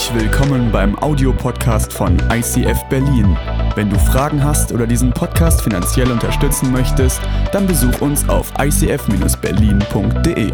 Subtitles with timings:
[0.00, 3.36] Herzlich willkommen beim Audiopodcast von ICF Berlin.
[3.74, 7.20] Wenn du Fragen hast oder diesen Podcast finanziell unterstützen möchtest,
[7.52, 10.52] dann besuch uns auf icf-berlin.de.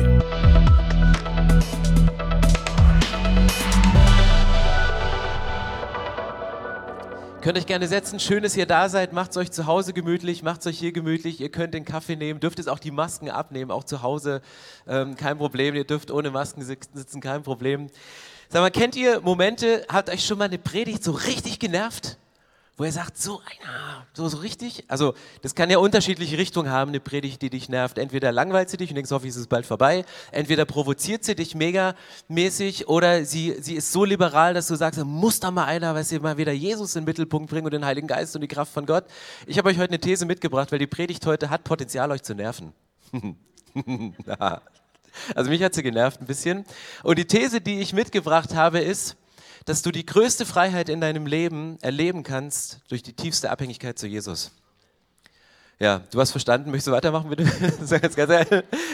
[7.47, 8.19] Könnt euch gerne setzen.
[8.19, 9.13] Schön, dass ihr da seid.
[9.13, 11.41] Macht es euch zu Hause gemütlich, macht es euch hier gemütlich.
[11.41, 14.43] Ihr könnt den Kaffee nehmen, dürft es auch die Masken abnehmen, auch zu Hause.
[14.89, 15.77] Ähm, kein Problem.
[15.77, 17.87] Ihr dürft ohne Masken sitzen, kein Problem.
[18.49, 22.19] Sag mal, kennt ihr Momente, hat euch schon mal eine Predigt so richtig genervt?
[22.79, 24.85] Wo ihr sagt, so einer, so, so richtig?
[24.89, 27.97] Also, das kann ja unterschiedliche Richtungen haben, eine Predigt, die dich nervt.
[27.97, 30.05] Entweder langweilt sie dich und denkst, hoffentlich ist es bald vorbei.
[30.31, 35.41] Entweder provoziert sie dich megamäßig oder sie, sie ist so liberal, dass du sagst, muss
[35.41, 38.09] da mal einer, weil sie mal wieder Jesus in den Mittelpunkt bringen und den Heiligen
[38.09, 39.05] Geist und die Kraft von Gott.
[39.47, 42.35] Ich habe euch heute eine These mitgebracht, weil die Predigt heute hat Potenzial, euch zu
[42.35, 42.75] nerven.
[45.35, 46.65] Also mich hat sie genervt ein bisschen.
[47.03, 49.17] Und die These, die ich mitgebracht habe, ist,
[49.65, 54.07] dass du die größte Freiheit in deinem Leben erleben kannst durch die tiefste Abhängigkeit zu
[54.07, 54.53] Jesus.
[55.79, 57.45] Ja, du hast verstanden, möchtest du weitermachen bitte?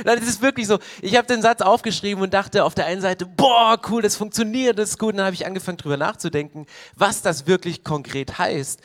[0.05, 0.81] Nein, das ist wirklich so.
[1.01, 4.81] Ich habe den Satz aufgeschrieben und dachte auf der einen Seite, boah, cool, das funktioniert,
[4.81, 5.11] das ist gut.
[5.11, 8.81] Und dann habe ich angefangen drüber nachzudenken, was das wirklich konkret heißt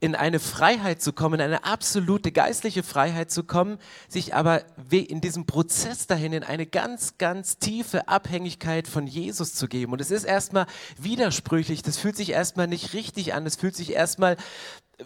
[0.00, 5.20] in eine Freiheit zu kommen, in eine absolute geistliche Freiheit zu kommen, sich aber in
[5.20, 9.92] diesem Prozess dahin in eine ganz, ganz tiefe Abhängigkeit von Jesus zu geben.
[9.92, 10.66] Und es ist erstmal
[10.98, 14.36] widersprüchlich, das fühlt sich erstmal nicht richtig an, es fühlt sich erstmal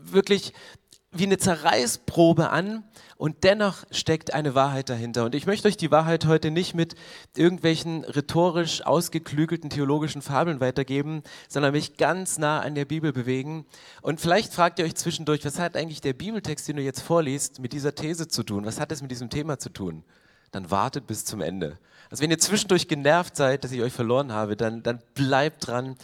[0.01, 0.53] wirklich
[1.15, 2.85] wie eine Zerreißprobe an
[3.17, 5.25] und dennoch steckt eine Wahrheit dahinter.
[5.25, 6.95] Und ich möchte euch die Wahrheit heute nicht mit
[7.37, 13.67] irgendwelchen rhetorisch ausgeklügelten theologischen Fabeln weitergeben, sondern mich ganz nah an der Bibel bewegen.
[14.03, 17.61] Und vielleicht fragt ihr euch zwischendurch, was hat eigentlich der Bibeltext, den du jetzt vorliest,
[17.61, 18.67] mit dieser These zu tun?
[18.67, 20.05] Was hat es mit diesem Thema zu tun?
[20.51, 21.79] Dann wartet bis zum Ende.
[22.11, 25.97] Also wenn ihr zwischendurch genervt seid, dass ich euch verloren habe, dann, dann bleibt dran.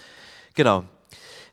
[0.54, 0.84] Genau.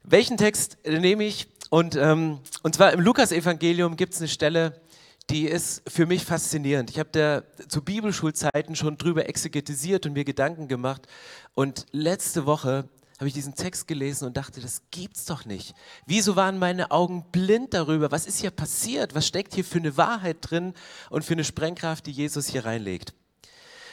[0.04, 1.48] Welchen Text nehme ich?
[1.70, 4.82] Und, ähm, und zwar im Lukas-Evangelium gibt es eine Stelle,
[5.30, 6.90] die ist für mich faszinierend.
[6.90, 11.08] Ich habe da zu Bibelschulzeiten schon drüber exegetisiert und mir Gedanken gemacht.
[11.54, 15.74] Und letzte Woche habe ich diesen Text gelesen und dachte, das gibt's doch nicht.
[16.06, 18.12] Wieso waren meine Augen blind darüber?
[18.12, 19.16] Was ist hier passiert?
[19.16, 20.74] Was steckt hier für eine Wahrheit drin
[21.10, 23.14] und für eine Sprengkraft, die Jesus hier reinlegt?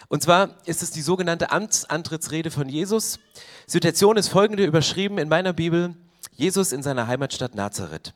[0.09, 3.19] Und zwar ist es die sogenannte Amtsantrittsrede von Jesus.
[3.67, 5.97] Situation ist folgende überschrieben in meiner Bibel.
[6.33, 8.15] Jesus in seiner Heimatstadt Nazareth.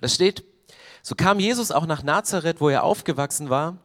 [0.00, 0.44] Das steht,
[1.02, 3.78] so kam Jesus auch nach Nazareth, wo er aufgewachsen war.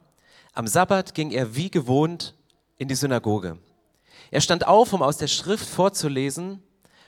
[0.54, 2.36] Am Sabbat ging er wie gewohnt
[2.78, 3.58] in die Synagoge.
[4.32, 6.64] Er stand auf, um aus der Schrift vorzulesen,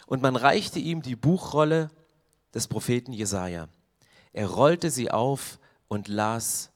[0.06, 1.90] und man reichte ihm die Buchrolle
[2.54, 3.70] des Propheten Jesaja.
[4.34, 5.58] Er rollte sie auf
[5.88, 6.72] und las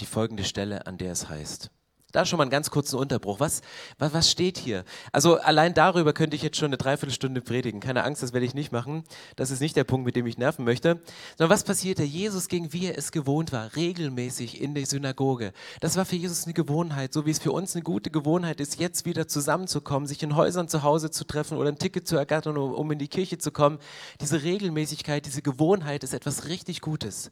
[0.00, 1.70] die folgende Stelle, an der es heißt:
[2.12, 3.40] da schon mal einen ganz kurzen Unterbruch.
[3.40, 3.62] Was,
[3.98, 4.84] was, was steht hier?
[5.10, 7.80] Also allein darüber könnte ich jetzt schon eine Dreiviertelstunde predigen.
[7.80, 9.04] Keine Angst, das werde ich nicht machen.
[9.36, 11.00] Das ist nicht der Punkt, mit dem ich nerven möchte.
[11.36, 12.02] Sondern was passierte?
[12.02, 15.52] Jesus ging, wie er es gewohnt war, regelmäßig in die Synagoge.
[15.80, 18.78] Das war für Jesus eine Gewohnheit, so wie es für uns eine gute Gewohnheit ist,
[18.78, 22.56] jetzt wieder zusammenzukommen, sich in Häusern zu Hause zu treffen oder ein Ticket zu ergattern,
[22.56, 23.78] um, in die Kirche zu kommen.
[24.20, 27.30] Diese Regelmäßigkeit, diese Gewohnheit ist etwas richtig Gutes.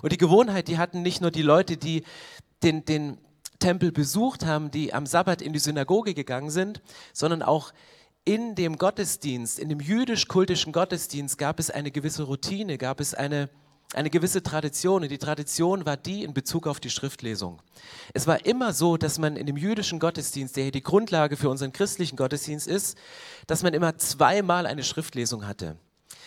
[0.00, 2.04] Und die Gewohnheit, die hatten nicht nur die Leute, die
[2.62, 3.18] den, den,
[3.62, 7.72] Tempel besucht haben, die am Sabbat in die Synagoge gegangen sind, sondern auch
[8.24, 13.48] in dem Gottesdienst, in dem jüdisch-kultischen Gottesdienst gab es eine gewisse Routine, gab es eine,
[13.94, 15.02] eine gewisse Tradition.
[15.02, 17.62] Und die Tradition war die in Bezug auf die Schriftlesung.
[18.12, 21.48] Es war immer so, dass man in dem jüdischen Gottesdienst, der hier die Grundlage für
[21.48, 22.98] unseren christlichen Gottesdienst ist,
[23.46, 25.76] dass man immer zweimal eine Schriftlesung hatte.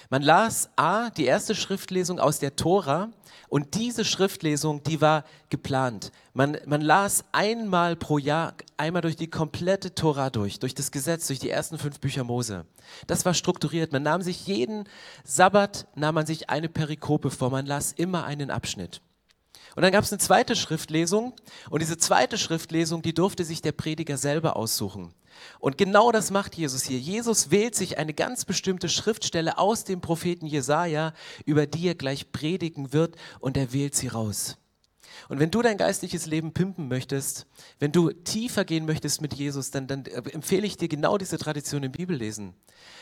[0.10, 3.10] Man las A, die erste Schriftlesung aus der Tora
[3.50, 6.12] und diese Schriftlesung, die war geplant.
[6.34, 11.28] Man, man las einmal pro Jahr, einmal durch die komplette Tora durch, durch das Gesetz,
[11.28, 12.66] durch die ersten fünf Bücher Mose.
[13.08, 13.92] Das war strukturiert.
[13.92, 14.86] Man nahm sich jeden
[15.24, 19.02] Sabbat, nahm man sich eine Perikope vor, man las immer einen Abschnitt.
[19.76, 21.34] Und dann gab es eine zweite Schriftlesung
[21.70, 25.14] und diese zweite Schriftlesung, die durfte sich der Prediger selber aussuchen.
[25.60, 26.98] Und genau das macht Jesus hier.
[26.98, 31.14] Jesus wählt sich eine ganz bestimmte Schriftstelle aus dem Propheten Jesaja,
[31.46, 34.58] über die er gleich predigen wird, und er wählt sie raus.
[35.28, 37.48] Und wenn du dein geistliches Leben pimpen möchtest,
[37.80, 41.84] wenn du tiefer gehen möchtest mit Jesus, dann, dann empfehle ich dir genau diese Tradition
[41.84, 42.54] im Bibellesen.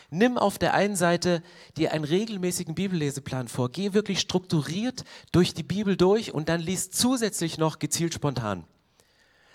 [0.09, 1.43] Nimm auf der einen Seite
[1.77, 3.71] dir einen regelmäßigen Bibelleseplan vor.
[3.71, 8.65] Geh wirklich strukturiert durch die Bibel durch und dann lies zusätzlich noch gezielt spontan.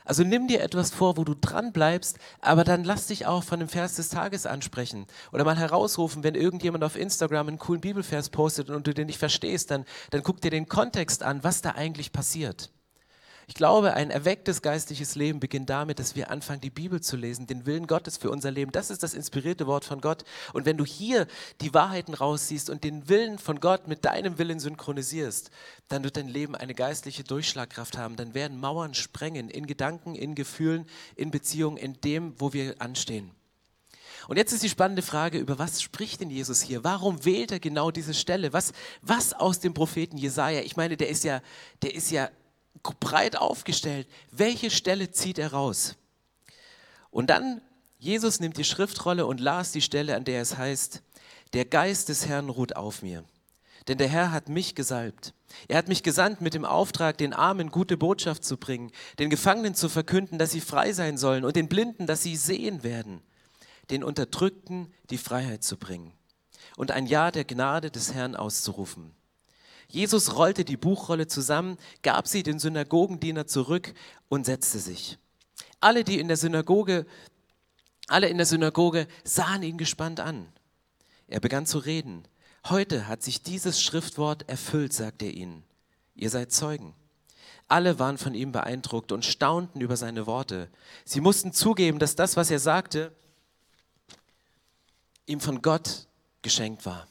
[0.09, 3.61] Also nimm dir etwas vor, wo du dran bleibst, aber dann lass dich auch von
[3.61, 8.31] dem Vers des Tages ansprechen oder mal herausrufen, wenn irgendjemand auf Instagram einen coolen Bibelvers
[8.31, 11.73] postet und du den nicht verstehst, dann, dann guck dir den Kontext an, was da
[11.73, 12.71] eigentlich passiert.
[13.49, 17.47] Ich glaube, ein erwecktes geistliches Leben beginnt damit, dass wir anfangen, die Bibel zu lesen,
[17.47, 18.73] den Willen Gottes für unser Leben.
[18.73, 20.25] Das ist das inspirierte Wort von Gott.
[20.53, 21.27] Und wenn du hier
[21.63, 25.51] die Wahrheiten rausziehst und den Willen von Gott mit deinem Willen synchronisierst,
[25.89, 28.17] dann wird dein Leben eine geistliche Durchschlagkraft haben.
[28.17, 30.85] Dann werden Mauern sprengen in Gedanken, in Gefühlen,
[31.17, 33.31] in Beziehungen, in dem, wo wir anstehen.
[34.29, 36.85] Und jetzt ist die spannende Frage, über was spricht denn Jesus hier?
[36.85, 38.53] Warum wählt er genau diese Stelle?
[38.53, 40.61] Was, was aus dem Propheten Jesaja?
[40.61, 41.41] Ich meine, der ist ja,
[41.81, 42.29] der ist ja
[42.83, 44.09] breit aufgestellt.
[44.31, 45.97] Welche Stelle zieht er raus?
[47.11, 47.61] Und dann,
[47.99, 51.03] Jesus nimmt die Schriftrolle und las die Stelle, an der es heißt,
[51.53, 53.25] der Geist des Herrn ruht auf mir.
[53.89, 55.33] Denn der Herr hat mich gesalbt.
[55.67, 59.75] Er hat mich gesandt mit dem Auftrag, den Armen gute Botschaft zu bringen, den Gefangenen
[59.75, 63.23] zu verkünden, dass sie frei sein sollen und den Blinden, dass sie sehen werden,
[63.91, 66.13] den Unterdrückten die Freiheit zu bringen
[66.77, 69.15] und ein Ja der Gnade des Herrn auszurufen.
[69.91, 73.95] Jesus rollte die Buchrolle zusammen, gab sie den Synagogendiener zurück
[74.29, 75.19] und setzte sich.
[75.81, 77.07] Alle, die in der Synagoge,
[78.07, 80.47] alle in der Synagoge sahen ihn gespannt an.
[81.27, 82.27] Er begann zu reden.
[82.69, 85.65] Heute hat sich dieses Schriftwort erfüllt, sagte er ihnen.
[86.15, 86.95] Ihr seid Zeugen.
[87.69, 90.71] Alle waren von ihm beeindruckt und staunten über seine Worte.
[91.05, 93.15] Sie mussten zugeben, dass das, was er sagte,
[95.27, 96.07] ihm von Gott
[96.43, 97.07] geschenkt war.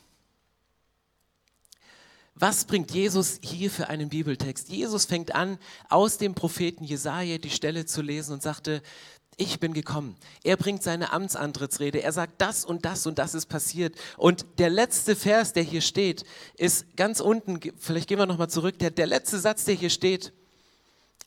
[2.40, 4.70] Was bringt Jesus hier für einen Bibeltext?
[4.70, 5.58] Jesus fängt an,
[5.90, 8.84] aus dem Propheten Jesaja die Stelle zu lesen und sagte,
[9.38, 10.16] ich bin gekommen.
[10.44, 12.02] Er bringt seine Amtsantrittsrede.
[12.02, 13.96] Er sagt, das und das und das ist passiert.
[14.18, 16.26] Und der letzte Vers, der hier steht,
[16.58, 20.32] ist ganz unten, vielleicht gehen wir nochmal zurück, der, der letzte Satz, der hier steht,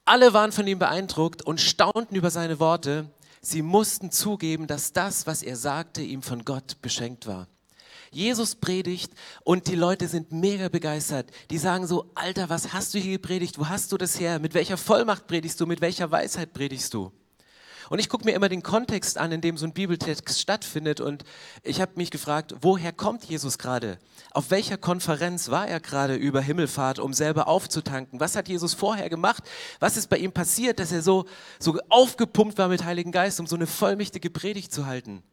[0.04, 3.10] alle waren von ihm beeindruckt und staunten über seine Worte.
[3.40, 7.48] Sie mussten zugeben, dass das, was er sagte, ihm von Gott beschenkt war.
[8.10, 9.12] Jesus predigt
[9.44, 11.30] und die Leute sind mega begeistert.
[11.50, 13.58] Die sagen so, Alter, was hast du hier gepredigt?
[13.58, 14.38] Wo hast du das her?
[14.40, 15.66] Mit welcher Vollmacht predigst du?
[15.66, 17.12] Mit welcher Weisheit predigst du?
[17.90, 21.00] Und ich gucke mir immer den Kontext an, in dem so ein Bibeltext stattfindet.
[21.00, 21.24] Und
[21.64, 23.98] ich habe mich gefragt, woher kommt Jesus gerade?
[24.30, 28.20] Auf welcher Konferenz war er gerade über Himmelfahrt, um selber aufzutanken?
[28.20, 29.42] Was hat Jesus vorher gemacht?
[29.80, 31.26] Was ist bei ihm passiert, dass er so,
[31.58, 35.24] so aufgepumpt war mit Heiligen Geist, um so eine vollmächtige Predigt zu halten?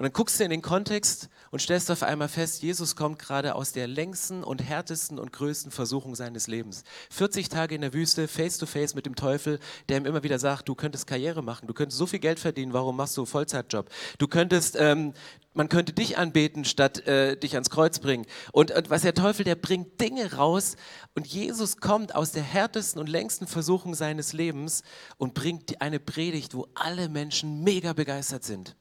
[0.00, 3.54] Und dann guckst du in den Kontext und stellst auf einmal fest, Jesus kommt gerade
[3.54, 6.84] aus der längsten und härtesten und größten Versuchung seines Lebens.
[7.10, 9.58] 40 Tage in der Wüste, face to face mit dem Teufel,
[9.90, 12.72] der ihm immer wieder sagt, du könntest Karriere machen, du könntest so viel Geld verdienen,
[12.72, 13.90] warum machst du Vollzeitjob?
[14.16, 15.12] Du könntest, ähm,
[15.52, 18.24] man könnte dich anbeten, statt äh, dich ans Kreuz bringen.
[18.52, 20.76] Und, und was der Teufel, der bringt Dinge raus
[21.14, 24.82] und Jesus kommt aus der härtesten und längsten Versuchung seines Lebens
[25.18, 28.76] und bringt eine Predigt, wo alle Menschen mega begeistert sind.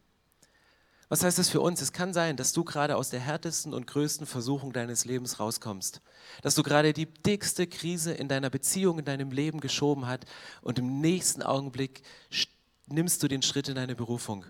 [1.09, 1.81] Was heißt das für uns?
[1.81, 6.01] Es kann sein, dass du gerade aus der härtesten und größten Versuchung deines Lebens rauskommst.
[6.43, 10.25] Dass du gerade die dickste Krise in deiner Beziehung, in deinem Leben geschoben hast
[10.61, 12.03] und im nächsten Augenblick
[12.85, 14.45] nimmst du den Schritt in deine Berufung.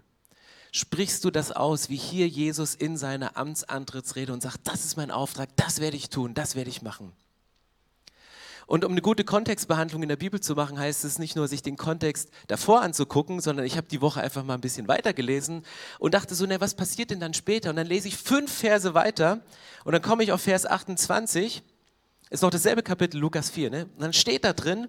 [0.73, 5.12] Sprichst du das aus, wie hier Jesus in seiner Amtsantrittsrede und sagt, das ist mein
[5.12, 7.13] Auftrag, das werde ich tun, das werde ich machen.
[8.69, 11.63] Und um eine gute Kontextbehandlung in der Bibel zu machen, heißt es nicht nur, sich
[11.63, 15.66] den Kontext davor anzugucken, sondern ich habe die Woche einfach mal ein bisschen weiter gelesen
[15.98, 17.71] und dachte so, na, was passiert denn dann später?
[17.71, 19.42] Und dann lese ich fünf Verse weiter
[19.86, 21.63] und dann komme ich auf Vers 28.
[22.30, 23.71] Ist noch dasselbe Kapitel, Lukas 4.
[23.71, 23.86] Ne?
[23.95, 24.88] Und dann steht da drin,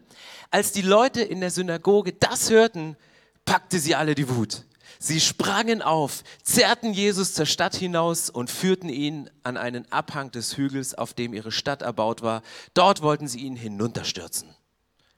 [0.51, 2.99] als die Leute in der Synagoge das hörten,
[3.47, 4.67] packte sie alle die Wut.
[5.03, 10.59] Sie sprangen auf, zerrten Jesus zur Stadt hinaus und führten ihn an einen Abhang des
[10.59, 12.43] Hügels, auf dem ihre Stadt erbaut war.
[12.75, 14.55] Dort wollten sie ihn hinunterstürzen.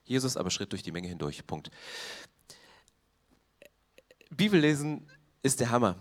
[0.05, 1.45] Jesus aber schritt durch die Menge hindurch.
[1.45, 1.69] Punkt.
[4.29, 5.05] Bibellesen
[5.41, 5.97] ist der Hammer.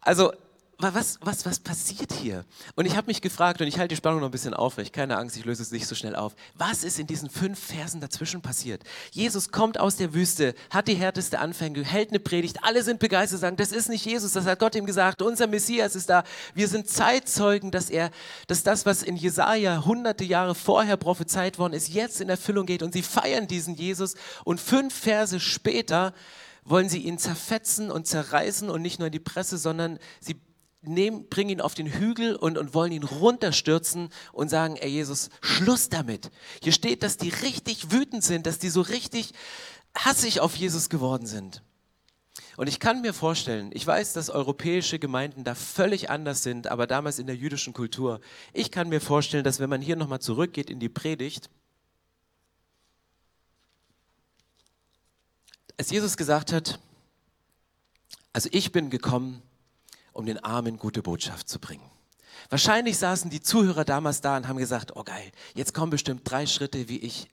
[0.00, 0.32] Also
[0.80, 2.44] was, was, was passiert hier?
[2.76, 5.16] Und ich habe mich gefragt, und ich halte die Spannung noch ein bisschen aufrecht, keine
[5.16, 6.36] Angst, ich löse es nicht so schnell auf.
[6.54, 8.84] Was ist in diesen fünf Versen dazwischen passiert?
[9.10, 13.40] Jesus kommt aus der Wüste, hat die härteste Anfänge, hält eine Predigt, alle sind begeistert,
[13.40, 16.22] sagen, das ist nicht Jesus, das hat Gott ihm gesagt, unser Messias ist da.
[16.54, 18.12] Wir sind Zeitzeugen, dass er,
[18.46, 22.84] dass das, was in Jesaja hunderte Jahre vorher prophezeit worden ist, jetzt in Erfüllung geht
[22.84, 26.14] und sie feiern diesen Jesus und fünf Verse später
[26.64, 30.36] wollen sie ihn zerfetzen und zerreißen und nicht nur in die Presse, sondern sie
[30.82, 35.30] nehmen, bringen ihn auf den Hügel und, und wollen ihn runterstürzen und sagen, ey Jesus,
[35.40, 36.30] Schluss damit.
[36.62, 39.32] Hier steht, dass die richtig wütend sind, dass die so richtig
[39.94, 41.62] hassig auf Jesus geworden sind.
[42.56, 46.86] Und ich kann mir vorstellen, ich weiß, dass europäische Gemeinden da völlig anders sind, aber
[46.86, 48.20] damals in der jüdischen Kultur,
[48.52, 51.50] ich kann mir vorstellen, dass wenn man hier nochmal zurückgeht in die Predigt,
[55.76, 56.80] als Jesus gesagt hat,
[58.32, 59.42] also ich bin gekommen,
[60.18, 61.88] um den Armen gute Botschaft zu bringen.
[62.50, 66.44] Wahrscheinlich saßen die Zuhörer damals da und haben gesagt, oh geil, jetzt kommen bestimmt drei
[66.44, 67.28] Schritte, wie ich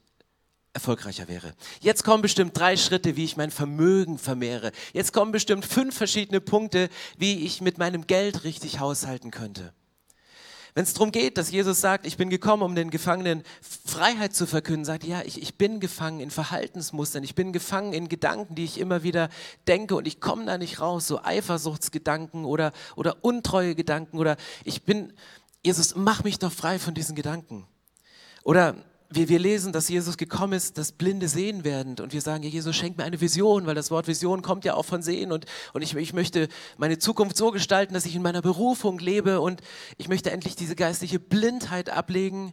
[0.72, 1.54] erfolgreicher wäre.
[1.80, 4.70] Jetzt kommen bestimmt drei Schritte, wie ich mein Vermögen vermehre.
[4.92, 6.88] Jetzt kommen bestimmt fünf verschiedene Punkte,
[7.18, 9.72] wie ich mit meinem Geld richtig haushalten könnte.
[10.76, 14.46] Wenn es darum geht, dass Jesus sagt, ich bin gekommen, um den Gefangenen Freiheit zu
[14.46, 18.64] verkünden, sagt, ja, ich, ich bin gefangen in Verhaltensmustern, ich bin gefangen in Gedanken, die
[18.64, 19.30] ich immer wieder
[19.66, 24.82] denke und ich komme da nicht raus, so Eifersuchtsgedanken oder, oder untreue Gedanken oder ich
[24.82, 25.14] bin,
[25.64, 27.66] Jesus, mach mich doch frei von diesen Gedanken.
[28.44, 28.74] Oder
[29.08, 31.96] wir, wir lesen, dass Jesus gekommen ist, dass Blinde sehen werden.
[32.00, 34.74] Und wir sagen, ja, Jesus, schenk mir eine Vision, weil das Wort Vision kommt ja
[34.74, 35.32] auch von Sehen.
[35.32, 39.40] Und, und ich, ich möchte meine Zukunft so gestalten, dass ich in meiner Berufung lebe.
[39.40, 39.60] Und
[39.96, 42.52] ich möchte endlich diese geistliche Blindheit ablegen.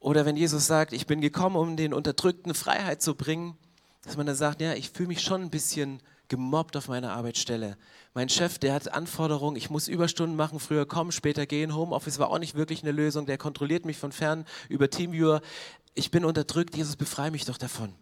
[0.00, 3.56] Oder wenn Jesus sagt, ich bin gekommen, um den Unterdrückten Freiheit zu bringen,
[4.02, 7.76] dass man dann sagt, ja, ich fühle mich schon ein bisschen gemobbt auf meiner Arbeitsstelle.
[8.14, 11.74] Mein Chef, der hat Anforderungen, ich muss Überstunden machen, früher kommen, später gehen.
[11.74, 15.42] Homeoffice war auch nicht wirklich eine Lösung, der kontrolliert mich von fern über Teamviewer.
[15.94, 17.92] Ich bin unterdrückt, Jesus, befreie mich doch davon.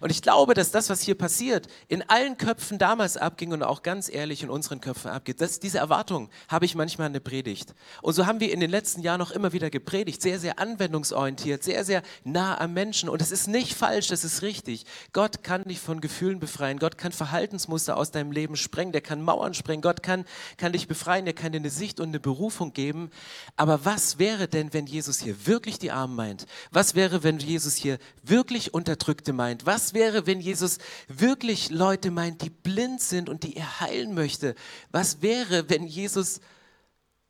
[0.00, 3.82] Und ich glaube, dass das, was hier passiert, in allen Köpfen damals abging und auch
[3.82, 5.40] ganz ehrlich in unseren Köpfen abgeht.
[5.40, 7.74] Das, diese Erwartung habe ich manchmal in der Predigt.
[8.02, 11.62] Und so haben wir in den letzten Jahren noch immer wieder gepredigt, sehr, sehr anwendungsorientiert,
[11.62, 13.08] sehr, sehr nah am Menschen.
[13.08, 14.86] Und es ist nicht falsch, das ist richtig.
[15.12, 16.78] Gott kann dich von Gefühlen befreien.
[16.78, 18.92] Gott kann Verhaltensmuster aus deinem Leben sprengen.
[18.92, 19.82] Der kann Mauern sprengen.
[19.82, 20.24] Gott kann,
[20.56, 21.26] kann dich befreien.
[21.26, 23.10] Er kann dir eine Sicht und eine Berufung geben.
[23.56, 26.46] Aber was wäre denn, wenn Jesus hier wirklich die Armen meint?
[26.70, 29.66] Was wäre, wenn Jesus hier wirklich Unterdrückte meint?
[29.66, 30.78] Was wäre, wenn Jesus
[31.08, 34.54] wirklich Leute meint, die blind sind und die er heilen möchte?
[34.90, 36.40] Was wäre, wenn Jesus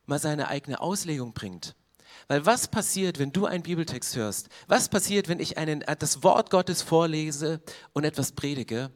[0.05, 1.75] mal seine eigene Auslegung bringt?
[2.27, 4.49] Weil was passiert, wenn du einen Bibeltext hörst?
[4.67, 7.61] Was passiert, wenn ich einen, äh, das Wort Gottes vorlese
[7.93, 8.91] und etwas predige?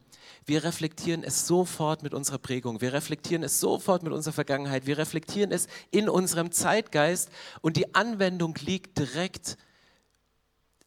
[0.45, 2.81] Wir reflektieren es sofort mit unserer Prägung.
[2.81, 4.85] Wir reflektieren es sofort mit unserer Vergangenheit.
[4.85, 7.29] Wir reflektieren es in unserem Zeitgeist
[7.61, 9.57] und die Anwendung liegt direkt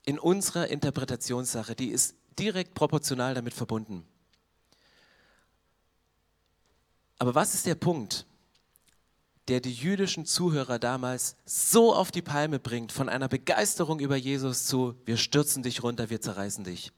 [0.05, 1.75] in unserer Interpretationssache.
[1.75, 4.07] Die ist direkt proportional damit verbunden.
[7.19, 8.27] Aber was ist der Punkt,
[9.49, 14.67] der die jüdischen Zuhörer damals so auf die Palme bringt, von einer Begeisterung über Jesus
[14.67, 16.93] zu, wir stürzen dich runter, wir zerreißen dich?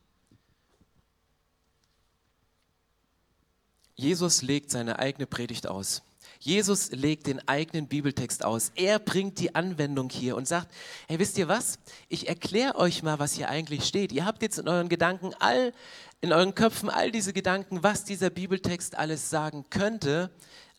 [3.95, 6.03] Jesus legt seine eigene Predigt aus.
[6.39, 8.71] Jesus legt den eigenen Bibeltext aus.
[8.77, 10.73] Er bringt die Anwendung hier und sagt,
[11.09, 11.79] hey, wisst ihr was?
[12.09, 14.13] Ich erkläre euch mal, was hier eigentlich steht.
[14.13, 15.73] Ihr habt jetzt in euren Gedanken all,
[16.21, 20.31] in euren Köpfen all diese Gedanken, was dieser Bibeltext alles sagen könnte,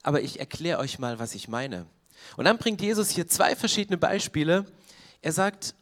[0.01, 1.86] aber ich erkläre euch mal, was ich meine.
[2.38, 4.66] Und dann bringt Jesus hier zwei verschiedene Beispiele.
[5.22, 5.75] Er sagt,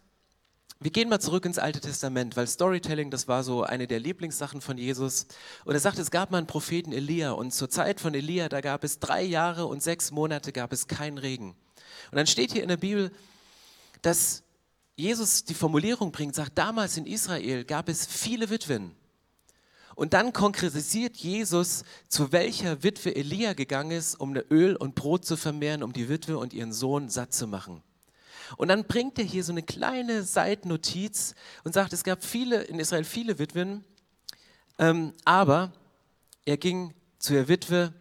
[0.80, 4.62] wir gehen mal zurück ins Alte Testament, weil Storytelling, das war so eine der Lieblingssachen
[4.62, 5.26] von Jesus.
[5.66, 8.62] Und er sagt, es gab mal einen Propheten Elia und zur Zeit von Elia, da
[8.62, 11.56] gab es drei Jahre und sechs Monate gab es keinen Regen.
[12.12, 13.12] Und dann steht hier in der Bibel,
[14.04, 14.44] dass
[14.96, 18.96] Jesus die Formulierung bringt, sagt, damals in Israel gab es viele Witwen.
[19.96, 25.38] Und dann konkretisiert Jesus, zu welcher Witwe Elia gegangen ist, um Öl und Brot zu
[25.38, 27.82] vermehren, um die Witwe und ihren Sohn satt zu machen.
[28.56, 32.80] Und dann bringt er hier so eine kleine Seitennotiz und sagt, es gab viele in
[32.80, 33.84] Israel viele Witwen,
[34.80, 35.74] ähm, aber
[36.46, 37.94] er ging zu der Witwe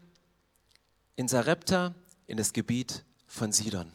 [1.16, 1.94] in Sarepta
[2.26, 3.92] in das Gebiet von Sidon.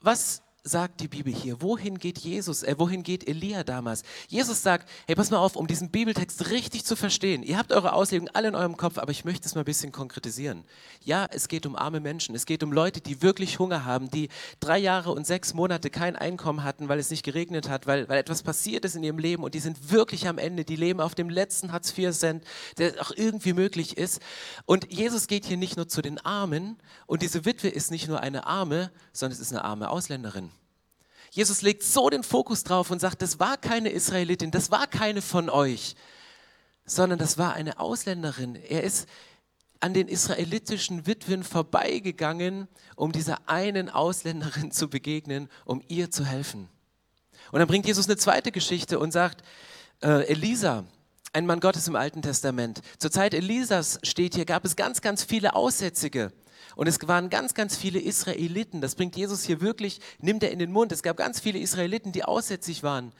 [0.00, 1.62] Was sagt die Bibel hier?
[1.62, 2.62] Wohin geht Jesus?
[2.62, 4.02] Äh, wohin geht Elia damals?
[4.28, 7.42] Jesus sagt, hey, pass mal auf, um diesen Bibeltext richtig zu verstehen.
[7.42, 9.90] Ihr habt eure Auslegung alle in eurem Kopf, aber ich möchte es mal ein bisschen
[9.90, 10.64] konkretisieren.
[11.02, 12.34] Ja, es geht um arme Menschen.
[12.34, 14.28] Es geht um Leute, die wirklich Hunger haben, die
[14.60, 18.18] drei Jahre und sechs Monate kein Einkommen hatten, weil es nicht geregnet hat, weil, weil
[18.18, 20.64] etwas passiert ist in ihrem Leben und die sind wirklich am Ende.
[20.64, 22.44] Die leben auf dem letzten Hartz-IV-Cent,
[22.76, 24.20] der auch irgendwie möglich ist.
[24.66, 26.76] Und Jesus geht hier nicht nur zu den Armen
[27.06, 30.49] und diese Witwe ist nicht nur eine Arme, sondern es ist eine arme Ausländerin.
[31.30, 35.22] Jesus legt so den Fokus drauf und sagt, das war keine Israelitin, das war keine
[35.22, 35.94] von euch,
[36.84, 38.56] sondern das war eine Ausländerin.
[38.56, 39.08] Er ist
[39.78, 46.68] an den israelitischen Witwen vorbeigegangen, um dieser einen Ausländerin zu begegnen, um ihr zu helfen.
[47.52, 49.42] Und dann bringt Jesus eine zweite Geschichte und sagt,
[50.02, 50.84] äh, Elisa,
[51.32, 52.80] ein Mann Gottes im Alten Testament.
[52.98, 56.32] Zur Zeit Elisas steht hier, gab es ganz, ganz viele Aussätzige.
[56.76, 58.80] Und es waren ganz, ganz viele Israeliten.
[58.80, 60.92] Das bringt Jesus hier wirklich, nimmt er in den Mund.
[60.92, 63.12] Es gab ganz viele Israeliten, die aussätzig waren.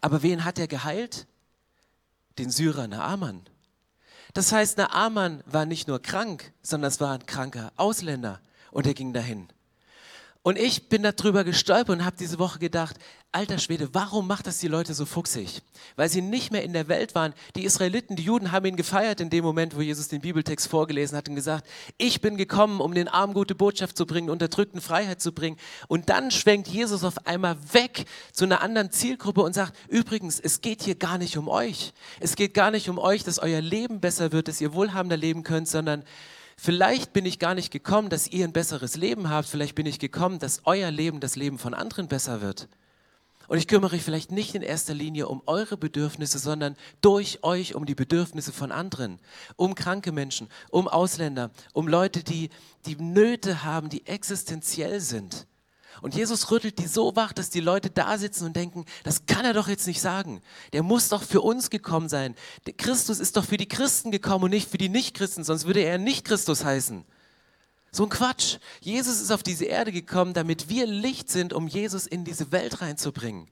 [0.00, 1.26] Aber wen hat er geheilt?
[2.38, 3.42] Den Syrer Naaman.
[4.34, 8.40] Das heißt, Naaman war nicht nur krank, sondern es war ein kranker Ausländer.
[8.70, 9.48] Und er ging dahin.
[10.42, 12.96] Und ich bin darüber gestolpert und habe diese Woche gedacht,
[13.30, 15.60] alter Schwede, warum macht das die Leute so fuchsig?
[15.96, 17.34] Weil sie nicht mehr in der Welt waren.
[17.56, 21.16] Die Israeliten, die Juden haben ihn gefeiert in dem Moment, wo Jesus den Bibeltext vorgelesen
[21.16, 21.66] hat und gesagt,
[21.98, 25.58] ich bin gekommen, um den Armen gute Botschaft zu bringen, Unterdrückten Freiheit zu bringen.
[25.88, 30.62] Und dann schwenkt Jesus auf einmal weg zu einer anderen Zielgruppe und sagt, übrigens, es
[30.62, 31.92] geht hier gar nicht um euch.
[32.20, 35.42] Es geht gar nicht um euch, dass euer Leben besser wird, dass ihr wohlhabender leben
[35.42, 36.04] könnt, sondern
[36.60, 39.46] Vielleicht bin ich gar nicht gekommen, dass ihr ein besseres Leben habt.
[39.46, 42.66] Vielleicht bin ich gekommen, dass euer Leben, das Leben von anderen besser wird.
[43.48, 47.74] Und ich kümmere mich vielleicht nicht in erster Linie um eure Bedürfnisse, sondern durch euch
[47.74, 49.18] um die Bedürfnisse von anderen,
[49.56, 52.50] um kranke Menschen, um Ausländer, um Leute, die,
[52.84, 55.46] die Nöte haben, die existenziell sind.
[56.02, 59.46] Und Jesus rüttelt die so wach, dass die Leute da sitzen und denken, das kann
[59.46, 60.42] er doch jetzt nicht sagen.
[60.74, 62.34] Der muss doch für uns gekommen sein.
[62.66, 65.80] Der Christus ist doch für die Christen gekommen und nicht für die Nichtchristen, sonst würde
[65.80, 67.04] er nicht Christus heißen.
[67.90, 68.58] So ein Quatsch.
[68.80, 72.80] Jesus ist auf diese Erde gekommen, damit wir Licht sind, um Jesus in diese Welt
[72.80, 73.48] reinzubringen.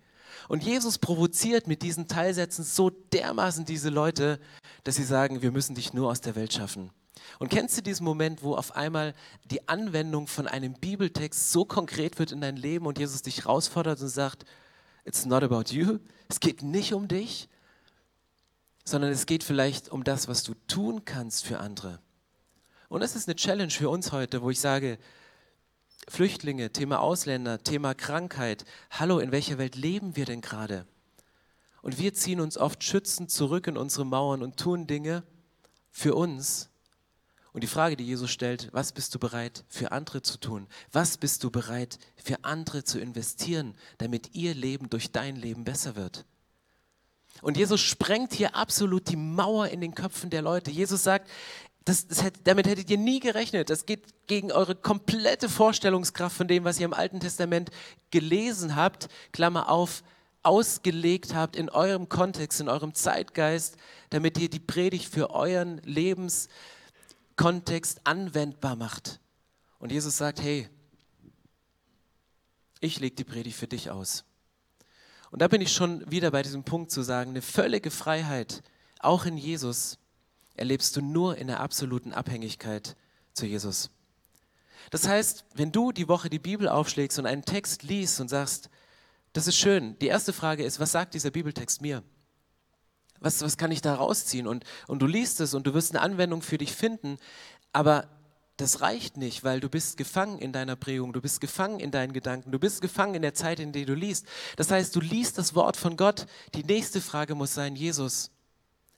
[0.48, 4.38] Und Jesus provoziert mit diesen Teilsätzen so dermaßen diese Leute,
[4.84, 6.90] dass sie sagen, wir müssen dich nur aus der Welt schaffen.
[7.38, 9.14] Und kennst du diesen Moment, wo auf einmal
[9.50, 14.00] die Anwendung von einem Bibeltext so konkret wird in dein Leben und Jesus dich herausfordert
[14.00, 14.44] und sagt,
[15.04, 17.48] it's not about you, es geht nicht um dich,
[18.84, 21.98] sondern es geht vielleicht um das, was du tun kannst für andere.
[22.88, 24.98] Und das ist eine Challenge für uns heute, wo ich sage,
[26.08, 30.86] Flüchtlinge, Thema Ausländer, Thema Krankheit, hallo, in welcher Welt leben wir denn gerade?
[31.82, 35.24] Und wir ziehen uns oft schützend zurück in unsere Mauern und tun Dinge
[35.90, 36.70] für uns.
[37.52, 40.68] Und die Frage, die Jesus stellt, was bist du bereit für andere zu tun?
[40.92, 45.96] Was bist du bereit für andere zu investieren, damit ihr Leben durch dein Leben besser
[45.96, 46.26] wird?
[47.42, 50.70] Und Jesus sprengt hier absolut die Mauer in den Köpfen der Leute.
[50.70, 51.30] Jesus sagt,
[51.86, 53.70] das, das hätte, damit hättet ihr nie gerechnet.
[53.70, 57.70] Das geht gegen eure komplette Vorstellungskraft von dem, was ihr im Alten Testament
[58.10, 60.02] gelesen habt, Klammer auf,
[60.42, 63.76] ausgelegt habt in eurem Kontext, in eurem Zeitgeist,
[64.10, 69.20] damit ihr die Predigt für euren Lebenskontext anwendbar macht.
[69.78, 70.68] Und Jesus sagt, hey,
[72.80, 74.24] ich lege die Predigt für dich aus.
[75.30, 78.64] Und da bin ich schon wieder bei diesem Punkt zu sagen, eine völlige Freiheit,
[78.98, 80.00] auch in Jesus,
[80.56, 82.96] erlebst du nur in der absoluten Abhängigkeit
[83.32, 83.90] zu Jesus.
[84.90, 88.70] Das heißt, wenn du die Woche die Bibel aufschlägst und einen Text liest und sagst,
[89.32, 92.02] das ist schön, die erste Frage ist, was sagt dieser Bibeltext mir?
[93.20, 94.46] Was, was kann ich da rausziehen?
[94.46, 97.16] Und, und du liest es und du wirst eine Anwendung für dich finden,
[97.72, 98.08] aber
[98.56, 102.12] das reicht nicht, weil du bist gefangen in deiner Prägung, du bist gefangen in deinen
[102.12, 104.26] Gedanken, du bist gefangen in der Zeit, in der du liest.
[104.56, 106.26] Das heißt, du liest das Wort von Gott.
[106.54, 108.30] Die nächste Frage muss sein, Jesus,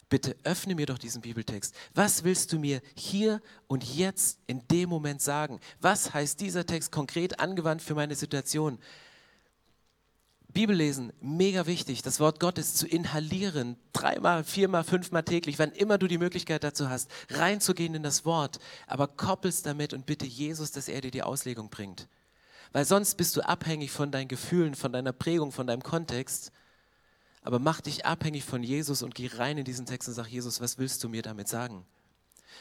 [0.09, 1.75] bitte öffne mir doch diesen Bibeltext.
[1.95, 5.61] Was willst du mir hier und jetzt in dem Moment sagen?
[5.81, 8.79] Was heißt dieser Text konkret angewandt für meine Situation?
[10.51, 16.07] Bibellesen, mega wichtig, das Wort Gottes zu inhalieren, dreimal, viermal, fünfmal täglich, wann immer du
[16.07, 20.89] die Möglichkeit dazu hast, reinzugehen in das Wort, aber koppelst damit und bitte Jesus, dass
[20.89, 22.09] er dir die Auslegung bringt.
[22.73, 26.51] Weil sonst bist du abhängig von deinen Gefühlen, von deiner Prägung, von deinem Kontext
[27.43, 30.61] aber mach dich abhängig von Jesus und geh rein in diesen Text und sag, Jesus,
[30.61, 31.85] was willst du mir damit sagen?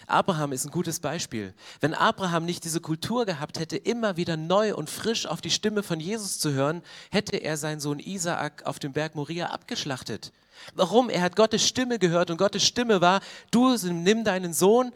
[0.06, 1.54] Abraham ist ein gutes Beispiel.
[1.80, 5.82] Wenn Abraham nicht diese Kultur gehabt hätte, immer wieder neu und frisch auf die Stimme
[5.82, 10.32] von Jesus zu hören, hätte er seinen Sohn Isaak auf dem Berg Moria abgeschlachtet.
[10.76, 11.10] Warum?
[11.10, 14.92] Er hat Gottes Stimme gehört und Gottes Stimme war, du nimm deinen Sohn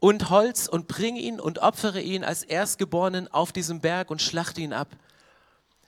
[0.00, 4.60] und Holz und bring ihn und opfere ihn als Erstgeborenen auf diesem Berg und schlachte
[4.60, 4.88] ihn ab.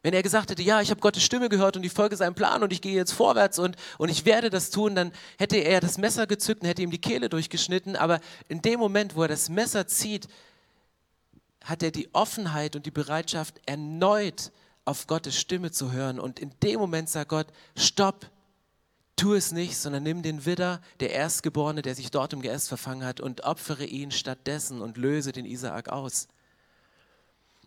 [0.03, 2.63] Wenn er gesagt hätte, ja, ich habe Gottes Stimme gehört und ich folge seinem Plan
[2.63, 5.99] und ich gehe jetzt vorwärts und, und ich werde das tun, dann hätte er das
[5.99, 7.97] Messer gezückt und hätte ihm die Kehle durchgeschnitten.
[7.97, 10.29] Aber in dem Moment, wo er das Messer zieht,
[11.65, 14.53] hat er die Offenheit und die Bereitschaft, erneut
[14.85, 16.19] auf Gottes Stimme zu hören.
[16.19, 18.31] Und in dem Moment sagt Gott, stopp,
[19.17, 23.05] tu es nicht, sondern nimm den Widder, der Erstgeborene, der sich dort im Geäst verfangen
[23.05, 26.29] hat, und opfere ihn stattdessen und löse den Isaak aus.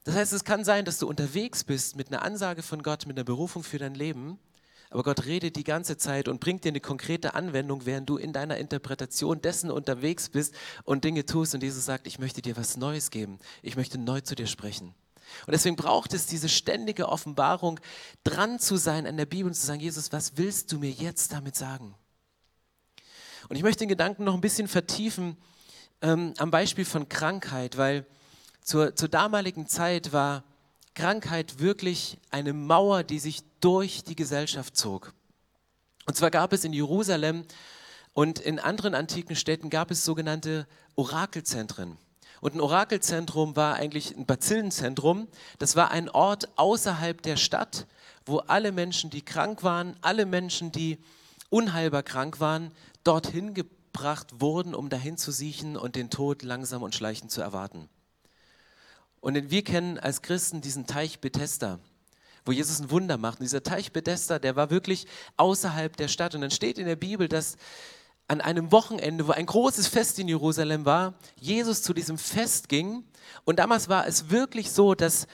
[0.04, 3.18] Das heißt, es kann sein, dass du unterwegs bist mit einer Ansage von Gott, mit
[3.18, 4.40] einer Berufung für dein Leben,
[4.90, 8.34] aber Gott redet die ganze Zeit und bringt dir eine konkrete Anwendung, während du in
[8.34, 12.76] deiner Interpretation dessen unterwegs bist und Dinge tust und Jesus sagt, ich möchte dir was
[12.76, 14.94] Neues geben, ich möchte neu zu dir sprechen.
[15.46, 17.80] Und deswegen braucht es diese ständige Offenbarung,
[18.26, 21.32] dran zu sein an der Bibel und zu sagen, Jesus, was willst du mir jetzt
[21.32, 21.96] damit sagen?
[23.48, 25.38] Und ich möchte den Gedanken noch ein bisschen vertiefen
[26.02, 28.06] ähm, am Beispiel von Krankheit, weil
[28.62, 30.44] zur, zur damaligen Zeit war
[30.94, 35.14] Krankheit wirklich eine Mauer, die sich durch die Gesellschaft zog.
[36.06, 37.46] Und zwar gab es in Jerusalem
[38.14, 41.98] und in anderen antiken Städten gab es sogenannte Orakelzentren.
[42.42, 45.28] Und ein Orakelzentrum war eigentlich ein Bazillenzentrum.
[45.60, 47.86] Das war ein Ort außerhalb der Stadt,
[48.26, 50.98] wo alle Menschen, die krank waren, alle Menschen, die
[51.50, 52.72] unheilbar krank waren,
[53.04, 57.88] dorthin gebracht wurden, um dahin zu siechen und den Tod langsam und schleichend zu erwarten.
[59.22, 61.80] Und wir kennen als Christen diesen Teich Bethesda,
[62.44, 63.40] wo Jesus ein Wunder macht.
[63.40, 65.06] Und dieser Teich Bethesda, der war wirklich
[65.38, 66.36] außerhalb der Stadt.
[66.36, 67.56] Und dann steht in der Bibel, dass
[68.28, 73.04] an einem Wochenende, wo ein großes Fest in Jerusalem war, Jesus zu diesem Fest ging.
[73.46, 75.28] Und damals war es wirklich so, dass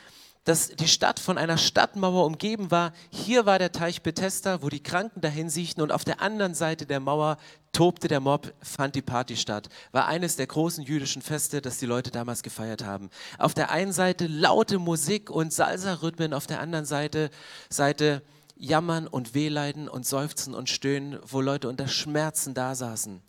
[0.48, 2.94] dass die Stadt von einer Stadtmauer umgeben war.
[3.10, 6.86] Hier war der Teich Bethesda, wo die Kranken dahin siechten und auf der anderen Seite
[6.86, 7.38] der Mauer
[7.74, 9.68] tobte der Mob, fand die Party statt.
[9.92, 13.10] War eines der großen jüdischen Feste, das die Leute damals gefeiert haben.
[13.38, 17.30] Auf der einen Seite laute Musik und Salsa-Rhythmen, auf der anderen Seite,
[17.70, 18.22] Seite
[18.56, 23.22] Jammern und Wehleiden und Seufzen und Stöhnen, wo Leute unter Schmerzen da saßen.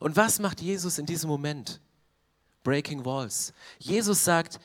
[0.00, 1.80] Und was macht Jesus in diesem Moment?
[2.62, 3.54] Breaking Walls.
[3.78, 4.60] Jesus sagt,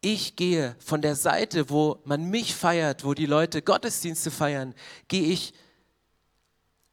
[0.00, 4.74] ich gehe von der Seite, wo man mich feiert, wo die Leute Gottesdienste feiern,
[5.08, 5.52] gehe ich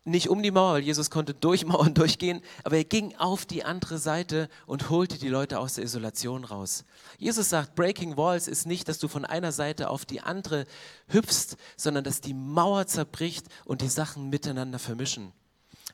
[0.08, 3.64] nicht um die Mauer, weil Jesus konnte durch Mauern durchgehen, aber er ging auf die
[3.64, 6.86] andere Seite und holte die Leute aus der Isolation raus.
[7.18, 10.66] Jesus sagt, Breaking Walls ist nicht, dass du von einer Seite auf die andere
[11.08, 15.34] hüpfst, sondern dass die Mauer zerbricht und die Sachen miteinander vermischen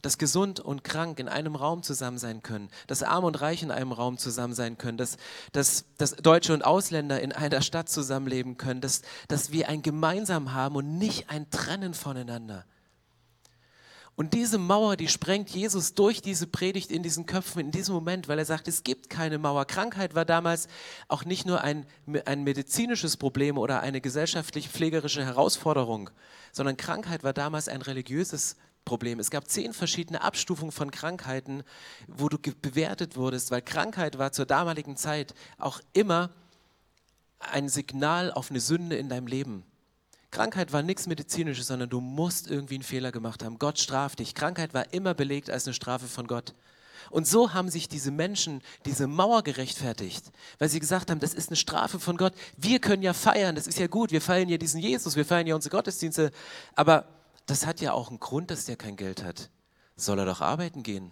[0.04, 3.72] dass gesund und krank in einem Raum zusammen sein können, dass arm und reich in
[3.72, 5.18] einem Raum zusammen sein können, dass,
[5.54, 10.54] dass, dass Deutsche und Ausländer in einer Stadt zusammenleben können, dass, dass wir ein Gemeinsam
[10.54, 12.66] haben und nicht ein Trennen voneinander.
[14.16, 18.28] Und diese Mauer, die sprengt Jesus durch diese Predigt in diesen Köpfen in diesem Moment,
[18.28, 19.66] weil er sagt, es gibt keine Mauer.
[19.66, 20.68] Krankheit war damals
[21.08, 21.88] auch nicht nur ein,
[22.26, 26.12] ein medizinisches Problem oder eine gesellschaftlich-pflegerische Herausforderung,
[26.52, 29.20] sondern Krankheit war damals ein religiöses Problem.
[29.20, 31.64] Es gab zehn verschiedene Abstufungen von Krankheiten,
[32.08, 36.30] wo du bewertet wurdest, weil Krankheit war zur damaligen Zeit auch immer
[37.40, 39.64] ein Signal auf eine Sünde in deinem Leben.
[40.32, 43.60] Krankheit war nichts Medizinisches, sondern du musst irgendwie einen Fehler gemacht haben.
[43.60, 44.34] Gott straft dich.
[44.34, 46.54] Krankheit war immer belegt als eine Strafe von Gott.
[47.12, 51.50] Und so haben sich diese Menschen diese Mauer gerechtfertigt, weil sie gesagt haben, das ist
[51.50, 52.34] eine Strafe von Gott.
[52.58, 55.46] Wir können ja feiern, das ist ja gut, wir feiern ja diesen Jesus, wir feiern
[55.46, 56.32] ja unsere Gottesdienste,
[56.76, 57.06] aber
[57.46, 59.50] das hat ja auch einen Grund, dass der kein Geld hat.
[59.96, 61.12] Soll er doch arbeiten gehen?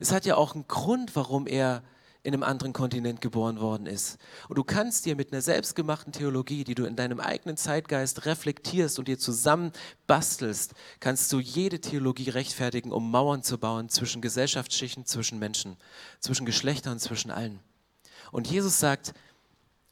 [0.00, 1.82] Es hat ja auch einen Grund, warum er
[2.22, 4.18] in einem anderen Kontinent geboren worden ist.
[4.48, 8.98] Und du kannst dir mit einer selbstgemachten Theologie, die du in deinem eigenen Zeitgeist reflektierst
[8.98, 9.72] und dir zusammen
[10.06, 15.76] bastelst, kannst du jede Theologie rechtfertigen, um Mauern zu bauen zwischen Gesellschaftsschichten, zwischen Menschen,
[16.20, 17.60] zwischen Geschlechtern, zwischen allen.
[18.32, 19.14] Und Jesus sagt,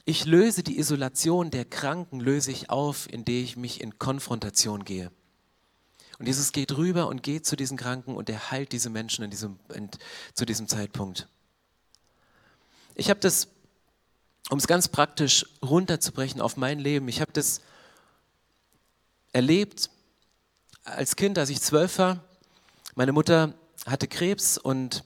[0.04, 5.10] ich löse die Isolation der Kranken, löse ich auf, indem ich mich in Konfrontation gehe.
[6.18, 9.30] Und Jesus geht rüber und geht zu diesen Kranken und er heilt diese Menschen in
[9.30, 9.90] diesem, in,
[10.34, 11.28] zu diesem Zeitpunkt.
[12.94, 13.48] Ich habe das,
[14.48, 17.60] um es ganz praktisch runterzubrechen auf mein Leben, ich habe das
[19.32, 19.90] erlebt
[20.84, 22.24] als Kind, als ich zwölf war.
[22.94, 23.52] Meine Mutter
[23.84, 25.04] hatte Krebs und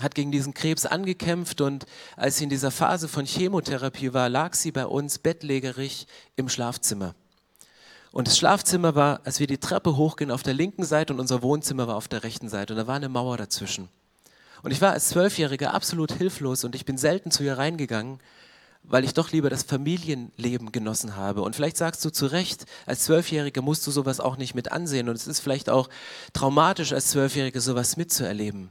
[0.00, 4.54] hat gegen diesen Krebs angekämpft und als sie in dieser Phase von Chemotherapie war, lag
[4.54, 7.14] sie bei uns bettlägerig im Schlafzimmer.
[8.10, 11.42] Und das Schlafzimmer war, als wir die Treppe hochgehen, auf der linken Seite und unser
[11.42, 12.72] Wohnzimmer war auf der rechten Seite.
[12.72, 13.88] Und da war eine Mauer dazwischen.
[14.62, 18.18] Und ich war als Zwölfjähriger absolut hilflos und ich bin selten zu ihr reingegangen,
[18.82, 21.42] weil ich doch lieber das Familienleben genossen habe.
[21.42, 25.08] Und vielleicht sagst du zu Recht, als Zwölfjähriger musst du sowas auch nicht mit ansehen.
[25.08, 25.88] Und es ist vielleicht auch
[26.32, 28.70] traumatisch, als Zwölfjähriger sowas mitzuerleben.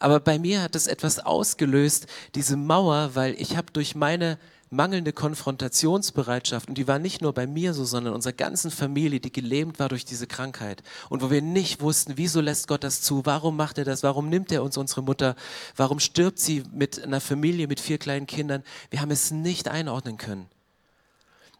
[0.00, 4.38] Aber bei mir hat es etwas ausgelöst, diese Mauer, weil ich habe durch meine
[4.70, 9.32] mangelnde Konfrontationsbereitschaft, und die war nicht nur bei mir so, sondern unserer ganzen Familie, die
[9.32, 10.82] gelähmt war durch diese Krankheit.
[11.08, 13.24] Und wo wir nicht wussten, wieso lässt Gott das zu?
[13.24, 14.02] Warum macht er das?
[14.02, 15.36] Warum nimmt er uns unsere Mutter?
[15.76, 18.62] Warum stirbt sie mit einer Familie mit vier kleinen Kindern?
[18.90, 20.48] Wir haben es nicht einordnen können.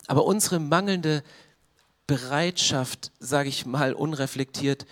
[0.07, 1.23] Aber unsere mangelnde
[2.07, 4.87] Bereitschaft, sage ich mal unreflektiert,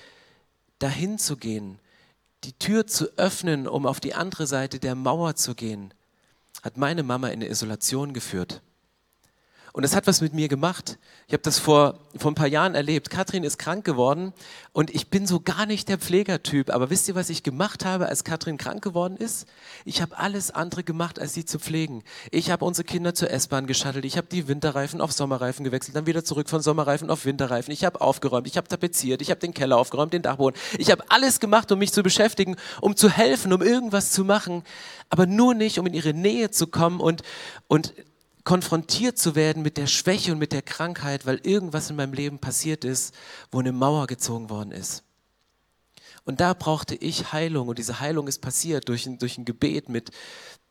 [0.78, 1.78] dahin zu gehen,
[2.44, 5.92] die Tür zu öffnen, um auf die andere Seite der Mauer zu gehen,
[6.66, 8.60] hat meine Mama in eine Isolation geführt.
[9.76, 10.96] Und das hat was mit mir gemacht.
[11.26, 13.10] Ich habe das vor, vor ein paar Jahren erlebt.
[13.10, 14.32] Katrin ist krank geworden
[14.72, 16.70] und ich bin so gar nicht der Pflegertyp.
[16.70, 19.46] Aber wisst ihr, was ich gemacht habe, als Katrin krank geworden ist?
[19.84, 22.04] Ich habe alles andere gemacht, als sie zu pflegen.
[22.30, 24.06] Ich habe unsere Kinder zur S-Bahn geschattelt.
[24.06, 27.70] Ich habe die Winterreifen auf Sommerreifen gewechselt, dann wieder zurück von Sommerreifen auf Winterreifen.
[27.70, 30.58] Ich habe aufgeräumt, ich habe tapeziert, ich habe den Keller aufgeräumt, den Dachboden.
[30.78, 34.62] Ich habe alles gemacht, um mich zu beschäftigen, um zu helfen, um irgendwas zu machen.
[35.10, 37.20] Aber nur nicht, um in ihre Nähe zu kommen und,
[37.68, 37.92] und
[38.46, 42.38] konfrontiert zu werden mit der Schwäche und mit der Krankheit, weil irgendwas in meinem Leben
[42.38, 43.12] passiert ist,
[43.50, 45.02] wo eine Mauer gezogen worden ist.
[46.24, 49.88] Und da brauchte ich Heilung und diese Heilung ist passiert durch ein, durch ein Gebet
[49.88, 50.12] mit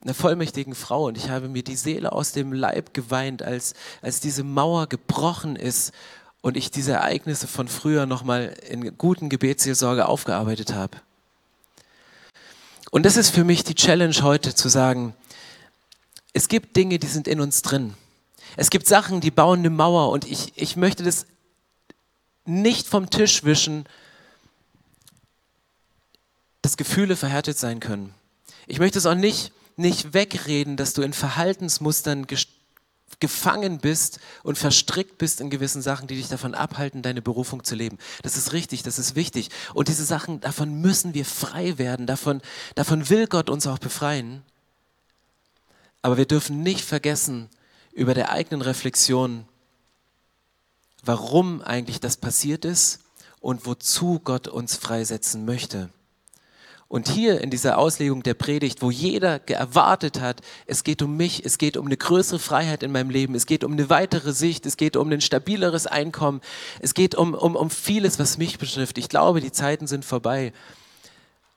[0.01, 4.21] einer vollmächtigen Frau und ich habe mir die Seele aus dem Leib geweint, als, als
[4.21, 5.91] diese Mauer gebrochen ist
[6.41, 10.97] und ich diese Ereignisse von früher nochmal in guten Gebetsseelsorge aufgearbeitet habe.
[12.89, 15.13] Und das ist für mich die Challenge heute zu sagen,
[16.35, 17.93] es gibt Dinge, die sind in uns drin.
[18.57, 21.25] Es gibt Sachen, die bauen eine Mauer und ich, ich möchte das
[22.43, 23.85] nicht vom Tisch wischen,
[26.61, 28.13] dass Gefühle verhärtet sein können.
[28.67, 32.27] Ich möchte es auch nicht, nicht wegreden, dass du in Verhaltensmustern
[33.21, 37.75] gefangen bist und verstrickt bist in gewissen Sachen, die dich davon abhalten, deine Berufung zu
[37.75, 37.97] leben.
[38.23, 39.51] Das ist richtig, das ist wichtig.
[39.73, 42.07] Und diese Sachen, davon müssen wir frei werden.
[42.07, 42.41] Davon,
[42.75, 44.43] davon will Gott uns auch befreien.
[46.05, 47.49] Aber wir dürfen nicht vergessen,
[47.91, 49.45] über der eigenen Reflexion,
[51.03, 52.99] warum eigentlich das passiert ist
[53.39, 55.89] und wozu Gott uns freisetzen möchte.
[56.87, 61.43] Und hier in dieser Auslegung der Predigt, wo jeder erwartet hat, es geht um mich,
[61.43, 64.67] es geht um eine größere Freiheit in meinem Leben, es geht um eine weitere Sicht,
[64.67, 66.41] es geht um ein stabileres Einkommen,
[66.81, 68.99] es geht um, um, um vieles, was mich betrifft.
[68.99, 70.53] Ich glaube, die Zeiten sind vorbei,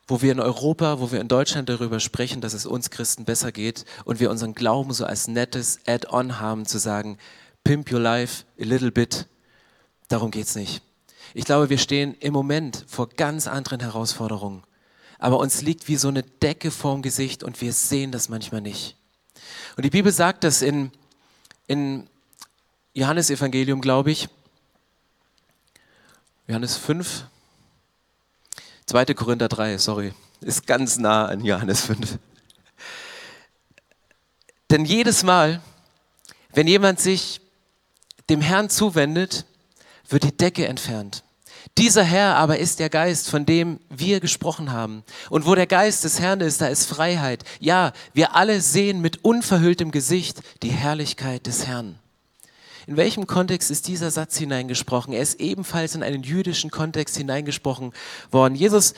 [0.09, 3.53] wo wir in Europa, wo wir in Deutschland darüber sprechen, dass es uns Christen besser
[3.53, 7.18] geht und wir unseren Glauben so als nettes Add-on haben, zu sagen,
[7.62, 9.27] pimp your life a little bit.
[10.09, 10.83] Darum geht es nicht.
[11.35, 14.64] Ich glaube, wir stehen im Moment vor ganz anderen Herausforderungen
[15.18, 18.97] aber uns liegt wie so eine Decke vorm Gesicht und wir sehen das manchmal nicht.
[19.77, 20.92] Und die Bibel sagt das in,
[21.66, 22.09] in
[22.94, 24.29] Johannes Evangelium, glaube ich,
[26.47, 27.25] Johannes 5,
[28.88, 29.05] 2.
[29.12, 32.18] Korinther 3, sorry, ist ganz nah an Johannes 5.
[34.70, 35.61] Denn jedes Mal,
[36.55, 37.42] wenn jemand sich
[38.31, 39.44] dem Herrn zuwendet,
[40.09, 41.22] wird die Decke entfernt.
[41.77, 45.05] Dieser Herr aber ist der Geist, von dem wir gesprochen haben.
[45.29, 47.44] Und wo der Geist des Herrn ist, da ist Freiheit.
[47.61, 51.98] Ja, wir alle sehen mit unverhülltem Gesicht die Herrlichkeit des Herrn.
[52.88, 55.12] In welchem Kontext ist dieser Satz hineingesprochen?
[55.12, 57.92] Er ist ebenfalls in einen jüdischen Kontext hineingesprochen
[58.31, 58.55] worden.
[58.55, 58.94] Jesus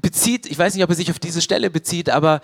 [0.00, 2.40] bezieht, ich weiß nicht, ob er sich auf diese Stelle bezieht, aber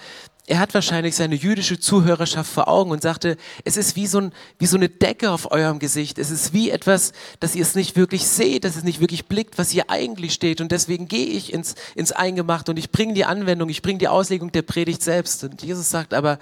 [0.46, 4.32] er hat wahrscheinlich seine jüdische Zuhörerschaft vor Augen und sagte, es ist wie so, ein,
[4.58, 6.18] wie so eine Decke auf eurem Gesicht.
[6.18, 9.56] Es ist wie etwas, dass ihr es nicht wirklich seht, dass es nicht wirklich blickt,
[9.56, 10.60] was hier eigentlich steht.
[10.60, 14.08] Und deswegen gehe ich ins, ins Eingemachte und ich bringe die Anwendung, ich bringe die
[14.08, 15.42] Auslegung der Predigt selbst.
[15.42, 16.38] Und Jesus sagt aber,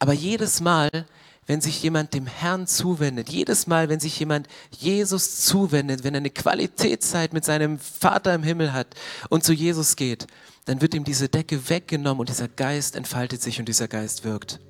[0.00, 1.06] aber jedes Mal,
[1.46, 6.18] wenn sich jemand dem Herrn zuwendet, jedes Mal, wenn sich jemand Jesus zuwendet, wenn er
[6.18, 8.88] eine Qualitätszeit mit seinem Vater im Himmel hat
[9.28, 10.26] und zu Jesus geht,
[10.66, 14.60] dann wird ihm diese Decke weggenommen und dieser Geist entfaltet sich und dieser Geist wirkt.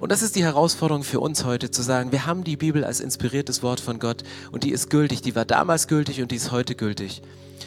[0.00, 3.00] Und das ist die Herausforderung für uns heute, zu sagen, wir haben die Bibel als
[3.00, 6.50] inspiriertes Wort von Gott und die ist gültig, die war damals gültig und die ist
[6.50, 7.22] heute gültig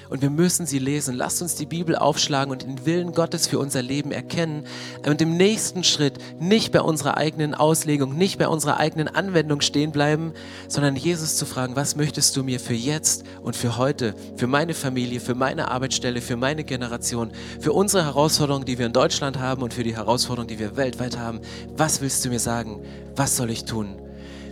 [0.10, 1.16] und wir müssen sie lesen.
[1.16, 4.66] Lasst uns die Bibel aufschlagen und den Willen Gottes für unser Leben erkennen
[5.06, 9.92] und im nächsten Schritt nicht bei unserer eigenen Auslegung, nicht bei unserer eigenen Anwendung stehen
[9.92, 10.34] bleiben,
[10.68, 14.74] sondern Jesus zu fragen, was möchtest du mir für jetzt und für heute, für meine
[14.74, 19.62] Familie, für meine Arbeitsstelle, für meine Generation, für unsere Herausforderungen, die wir in Deutschland haben
[19.62, 21.40] und für die Herausforderungen, die wir weltweit haben,
[21.78, 22.82] was willst du mir sagen?
[23.16, 24.02] Was soll ich tun?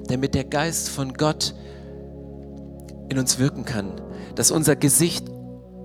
[0.08, 1.56] Damit der Geist von Gott
[3.10, 3.94] in uns wirken kann,
[4.36, 5.26] dass unser Gesicht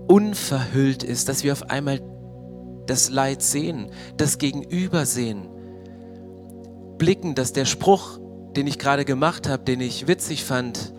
[0.08, 2.00] unverhüllt ist, dass wir auf einmal
[2.86, 5.48] das Leid sehen, das Gegenüber sehen,
[6.98, 8.18] blicken, dass der Spruch,
[8.56, 10.92] den ich gerade gemacht habe, den ich witzig fand,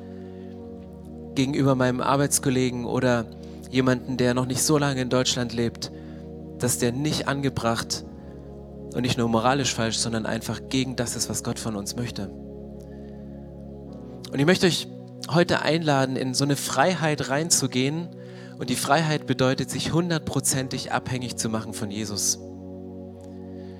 [1.36, 3.26] gegenüber meinem Arbeitskollegen oder
[3.70, 5.92] jemanden, der noch nicht so lange in Deutschland lebt,
[6.60, 8.06] dass der nicht angebracht
[8.94, 12.30] und nicht nur moralisch falsch, sondern einfach gegen das ist, was Gott von uns möchte.
[14.32, 14.88] Und ich möchte euch
[15.30, 18.10] heute einladen, in so eine Freiheit reinzugehen,
[18.58, 22.40] und die Freiheit bedeutet, sich hundertprozentig abhängig zu machen von Jesus.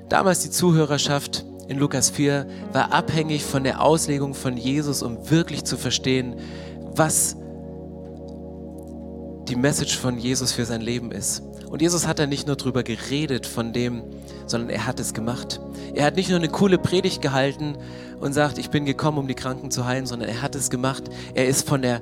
[0.10, 5.64] Damals die Zuhörerschaft in Lukas 4 war abhängig von der Auslegung von Jesus, um wirklich
[5.64, 6.36] zu verstehen,
[6.96, 7.36] was
[9.48, 11.42] die Message von Jesus für sein Leben ist.
[11.70, 14.04] Und Jesus hat da nicht nur drüber geredet von dem,
[14.46, 15.60] sondern er hat es gemacht.
[15.96, 17.76] Er hat nicht nur eine coole Predigt gehalten
[18.20, 21.06] und sagt, ich bin gekommen, um die Kranken zu heilen, sondern er hat es gemacht.
[21.34, 22.02] Er ist von der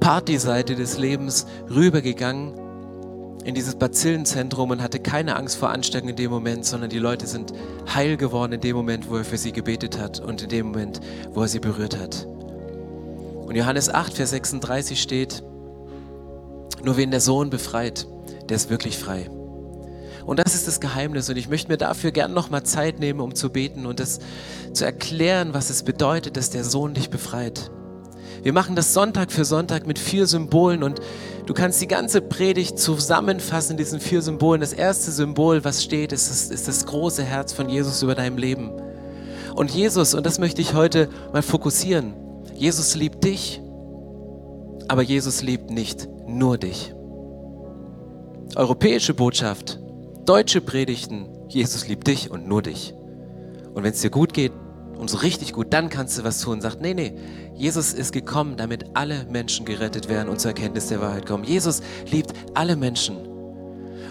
[0.00, 2.54] Partyseite des Lebens rübergegangen
[3.44, 7.26] in dieses Bazillenzentrum und hatte keine Angst vor Ansteckung in dem Moment, sondern die Leute
[7.26, 7.52] sind
[7.94, 11.00] heil geworden in dem Moment, wo er für sie gebetet hat und in dem Moment,
[11.32, 12.26] wo er sie berührt hat.
[12.26, 15.42] Und Johannes 8, Vers 36 steht,
[16.82, 18.06] nur wen der Sohn befreit,
[18.48, 19.30] der ist wirklich frei.
[20.26, 21.28] Und das ist das Geheimnis.
[21.28, 24.20] Und ich möchte mir dafür gern nochmal Zeit nehmen, um zu beten und das
[24.72, 27.70] zu erklären, was es bedeutet, dass der Sohn dich befreit.
[28.42, 31.00] Wir machen das Sonntag für Sonntag mit vier Symbolen und
[31.44, 34.62] du kannst die ganze Predigt zusammenfassen in diesen vier Symbolen.
[34.62, 38.38] Das erste Symbol, was steht, ist das, ist das große Herz von Jesus über deinem
[38.38, 38.70] Leben.
[39.54, 42.14] Und Jesus, und das möchte ich heute mal fokussieren,
[42.54, 43.60] Jesus liebt dich,
[44.88, 46.94] aber Jesus liebt nicht nur dich.
[48.56, 49.78] Europäische Botschaft,
[50.24, 52.94] deutsche Predigten, Jesus liebt dich und nur dich.
[53.74, 54.52] Und wenn es dir gut geht,
[55.00, 56.60] und so richtig gut, dann kannst du was tun.
[56.60, 57.14] Sagt, nee, nee,
[57.60, 61.44] Jesus ist gekommen, damit alle Menschen gerettet werden und zur Erkenntnis der Wahrheit kommen.
[61.44, 63.18] Jesus liebt alle Menschen.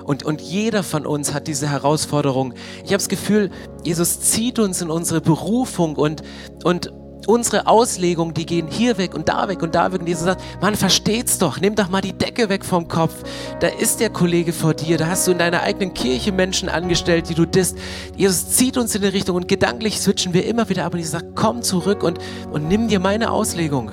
[0.05, 2.53] Und, und jeder von uns hat diese Herausforderung.
[2.83, 3.49] Ich habe das Gefühl,
[3.83, 6.21] Jesus zieht uns in unsere Berufung und,
[6.63, 6.93] und
[7.29, 10.01] unsere Auslegung, die gehen hier weg und da weg und da weg.
[10.01, 13.13] Und Jesus sagt, man versteht's doch, nimm doch mal die Decke weg vom Kopf.
[13.59, 17.29] Da ist der Kollege vor dir, da hast du in deiner eigenen Kirche Menschen angestellt,
[17.29, 17.77] die du disst.
[18.15, 21.11] Jesus zieht uns in die Richtung und gedanklich switchen wir immer wieder ab und Jesus
[21.11, 22.17] sagt, komm zurück und,
[22.51, 23.91] und nimm dir meine Auslegung.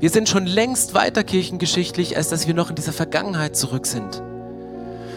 [0.00, 4.22] Wir sind schon längst weiter kirchengeschichtlich, als dass wir noch in dieser Vergangenheit zurück sind.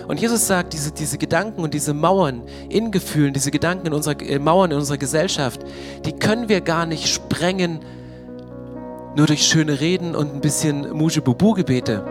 [0.08, 4.22] Und Jesus sagt, diese, diese Gedanken und diese Mauern in Gefühlen, diese Gedanken in unserer
[4.22, 5.62] äh, Mauern in unserer Gesellschaft,
[6.06, 7.80] die können wir gar nicht sprengen,
[9.15, 12.06] nur durch schöne Reden und ein bisschen Mujebubu-Gebete,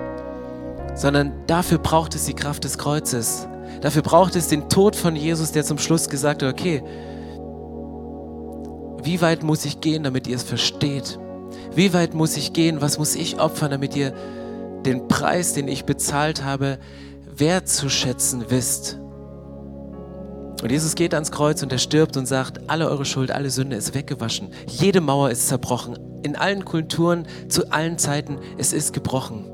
[0.94, 3.46] sondern dafür braucht es die Kraft des Kreuzes.
[3.82, 6.82] Dafür braucht es den Tod von Jesus, der zum Schluss gesagt hat, okay,
[9.02, 11.18] wie weit muss ich gehen, damit ihr es versteht?
[11.74, 12.80] Wie weit muss ich gehen?
[12.80, 14.14] Was muss ich opfern, damit ihr
[14.86, 16.78] den Preis, den ich bezahlt habe,
[17.36, 18.98] wertzuschätzen wisst.
[20.62, 23.76] Und Jesus geht ans Kreuz und er stirbt und sagt, alle eure Schuld, alle Sünde
[23.76, 24.48] ist weggewaschen.
[24.66, 25.98] Jede Mauer ist zerbrochen.
[26.22, 29.44] In allen Kulturen, zu allen Zeiten, es ist gebrochen.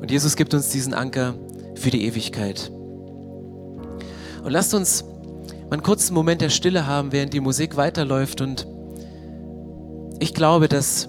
[0.00, 1.34] Und Jesus gibt uns diesen Anker
[1.76, 2.70] für die Ewigkeit.
[4.42, 8.40] Und lasst uns mal einen kurzen Moment der Stille haben, während die Musik weiterläuft.
[8.40, 8.66] Und
[10.18, 11.08] ich glaube, dass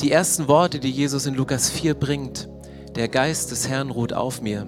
[0.00, 2.48] die ersten Worte, die Jesus in Lukas 4 bringt,
[2.94, 4.66] der Geist des Herrn ruht auf mir,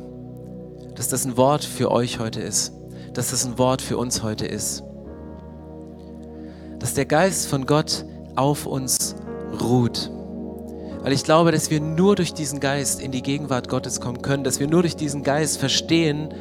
[0.94, 2.72] dass das ein Wort für euch heute ist,
[3.12, 4.82] dass das ein Wort für uns heute ist.
[6.78, 9.16] Dass der Geist von Gott auf uns
[9.60, 10.10] ruht.
[11.02, 14.44] Weil ich glaube, dass wir nur durch diesen Geist in die Gegenwart Gottes kommen können,
[14.44, 16.34] dass wir nur durch diesen Geist verstehen,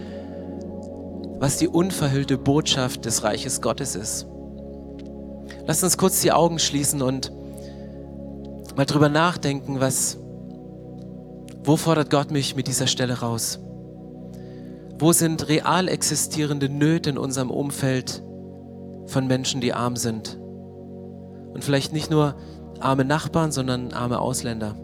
[1.39, 4.26] was die unverhüllte Botschaft des Reiches Gottes ist.
[5.67, 7.32] Lasst uns kurz die Augen schließen und
[8.75, 10.17] mal drüber nachdenken, was,
[11.63, 13.59] wo fordert Gott mich mit dieser Stelle raus?
[14.97, 18.23] Wo sind real existierende Nöte in unserem Umfeld
[19.07, 20.38] von Menschen, die arm sind?
[21.53, 22.35] Und vielleicht nicht nur
[22.79, 24.75] arme Nachbarn, sondern arme Ausländer.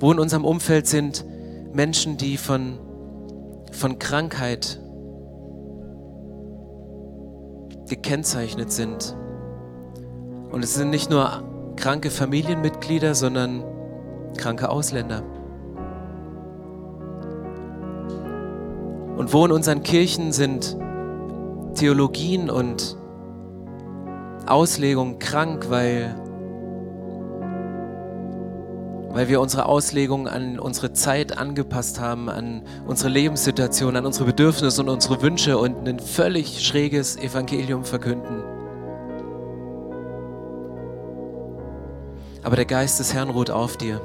[0.00, 1.24] Wo in unserem Umfeld sind
[1.72, 2.78] Menschen, die von,
[3.72, 4.80] von Krankheit
[7.88, 9.16] gekennzeichnet sind.
[10.50, 13.64] Und es sind nicht nur kranke Familienmitglieder, sondern
[14.36, 15.22] kranke Ausländer.
[19.16, 20.76] Und wo in unseren Kirchen sind
[21.74, 22.96] Theologien und
[24.46, 26.14] Auslegungen krank, weil,
[29.10, 34.82] weil wir unsere Auslegung an unsere Zeit angepasst haben, an unsere Lebenssituation, an unsere Bedürfnisse
[34.82, 38.51] und unsere Wünsche und ein völlig schräges Evangelium verkünden.
[42.42, 44.00] Aber der Geist des Herrn ruht auf dir.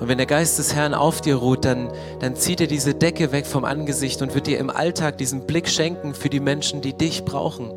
[0.00, 3.32] Und wenn der Geist des Herrn auf dir ruht, dann, dann zieht er diese Decke
[3.32, 6.94] weg vom Angesicht und wird dir im Alltag diesen Blick schenken für die Menschen, die
[6.94, 7.70] dich brauchen.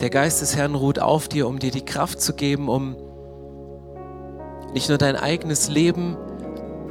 [0.00, 2.96] Der Geist des Herrn ruht auf dir, um dir die Kraft zu geben, um
[4.72, 6.16] nicht nur dein eigenes Leben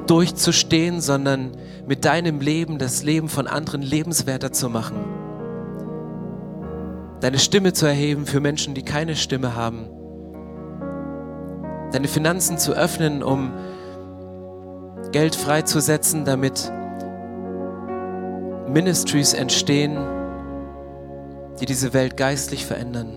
[0.08, 1.58] durchzustehen, sondern
[1.88, 5.17] mit deinem Leben das Leben von anderen lebenswerter zu machen
[7.22, 9.88] deine Stimme zu erheben für Menschen, die keine Stimme haben,
[11.92, 13.52] deine Finanzen zu öffnen, um
[15.12, 16.72] Geld freizusetzen, damit
[18.68, 19.98] Ministries entstehen,
[21.60, 23.14] die diese Welt geistlich verändern.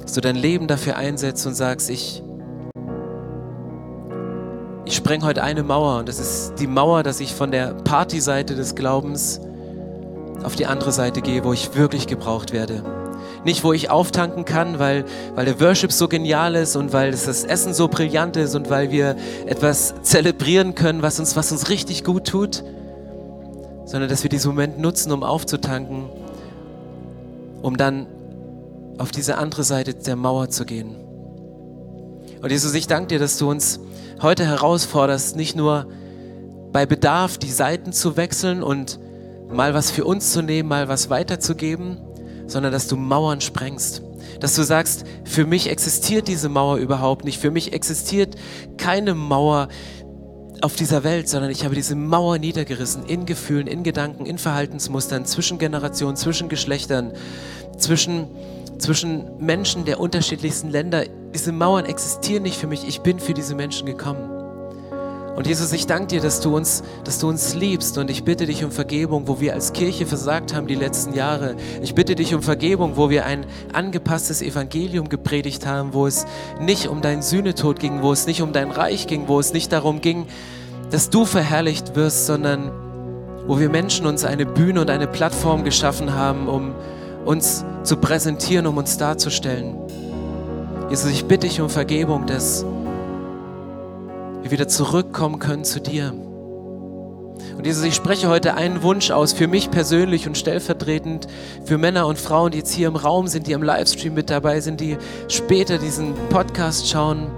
[0.00, 2.22] Dass du dein Leben dafür einsetzt und sagst, ich,
[4.84, 8.56] ich spreng heute eine Mauer und das ist die Mauer, dass ich von der Partyseite
[8.56, 9.40] des Glaubens
[10.42, 12.82] auf die andere Seite gehe, wo ich wirklich gebraucht werde.
[13.44, 17.44] Nicht, wo ich auftanken kann, weil, weil der Worship so genial ist und weil das
[17.44, 19.16] Essen so brillant ist und weil wir
[19.46, 22.62] etwas zelebrieren können, was uns, was uns richtig gut tut,
[23.84, 26.04] sondern dass wir diesen Moment nutzen, um aufzutanken,
[27.62, 28.06] um dann
[28.98, 30.96] auf diese andere Seite der Mauer zu gehen.
[32.40, 33.80] Und Jesus, ich danke dir, dass du uns
[34.20, 35.86] heute herausforderst, nicht nur
[36.72, 38.98] bei Bedarf die Seiten zu wechseln und
[39.52, 41.98] mal was für uns zu nehmen, mal was weiterzugeben,
[42.46, 44.02] sondern dass du Mauern sprengst.
[44.40, 47.40] Dass du sagst, für mich existiert diese Mauer überhaupt nicht.
[47.40, 48.36] Für mich existiert
[48.76, 49.68] keine Mauer
[50.62, 55.26] auf dieser Welt, sondern ich habe diese Mauer niedergerissen in Gefühlen, in Gedanken, in Verhaltensmustern,
[55.26, 57.12] zwischen Generationen, zwischen Geschlechtern,
[57.78, 58.28] zwischen,
[58.78, 61.04] zwischen Menschen der unterschiedlichsten Länder.
[61.34, 62.86] Diese Mauern existieren nicht für mich.
[62.86, 64.31] Ich bin für diese Menschen gekommen.
[65.34, 68.44] Und Jesus, ich danke dir, dass du uns, dass du uns liebst und ich bitte
[68.44, 71.56] dich um Vergebung, wo wir als Kirche versagt haben die letzten Jahre.
[71.80, 76.26] Ich bitte dich um Vergebung, wo wir ein angepasstes Evangelium gepredigt haben, wo es
[76.60, 79.72] nicht um deinen Sühnetod ging, wo es nicht um dein Reich ging, wo es nicht
[79.72, 80.26] darum ging,
[80.90, 82.70] dass du verherrlicht wirst, sondern
[83.46, 86.74] wo wir Menschen uns eine Bühne und eine Plattform geschaffen haben, um
[87.24, 89.76] uns zu präsentieren, um uns darzustellen.
[90.90, 92.66] Jesus, ich bitte dich um Vergebung, dass
[94.52, 96.12] wieder zurückkommen können zu dir.
[97.56, 101.26] Und Jesus, ich spreche heute einen Wunsch aus für mich persönlich und stellvertretend
[101.64, 104.60] für Männer und Frauen, die jetzt hier im Raum sind, die am Livestream mit dabei
[104.60, 104.96] sind, die
[105.28, 107.30] später diesen Podcast schauen.